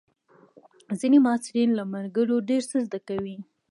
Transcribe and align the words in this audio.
ځینې 0.99 1.17
محصلین 1.25 1.69
له 1.79 1.83
ملګرو 1.93 2.35
ډېر 2.49 2.63
څه 2.69 2.77
زده 2.85 2.99
کوي. 3.07 3.37